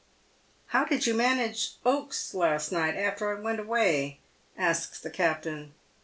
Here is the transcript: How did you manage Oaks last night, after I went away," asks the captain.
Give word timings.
How 0.69 0.83
did 0.83 1.05
you 1.05 1.13
manage 1.13 1.73
Oaks 1.85 2.33
last 2.33 2.71
night, 2.71 2.95
after 2.95 3.37
I 3.37 3.39
went 3.39 3.59
away," 3.59 4.19
asks 4.57 4.99
the 4.99 5.11
captain. 5.11 5.75